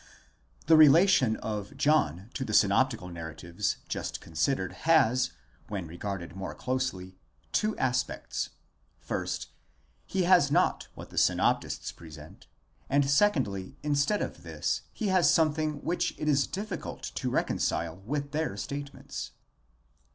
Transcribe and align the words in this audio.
The 0.65 0.75
relation 0.75 1.35
of 1.35 1.77
John 1.77 2.31
to 2.33 2.43
the 2.43 2.55
synoptical 2.55 3.07
narratives 3.09 3.77
just 3.87 4.19
considered 4.19 4.73
has, 4.89 5.29
when 5.67 5.85
regarded 5.85 6.35
more 6.35 6.55
closely, 6.55 7.19
two 7.51 7.77
aspects: 7.77 8.49
first, 8.99 9.49
he 10.07 10.23
has 10.23 10.49
not 10.49 10.87
what 10.95 11.11
the 11.11 11.19
synoptists 11.19 11.91
pre 11.91 12.09
sent; 12.09 12.47
and 12.89 13.07
secondly, 13.07 13.77
instead 13.83 14.23
of 14.23 14.41
this 14.41 14.81
he 14.91 15.09
has 15.09 15.31
something 15.31 15.83
which 15.83 16.15
it 16.17 16.27
is 16.27 16.47
difficult 16.47 17.03
to 17.13 17.29
reconcile 17.29 17.97
with 17.97 18.31
their 18.31 18.57
statements. 18.57 19.33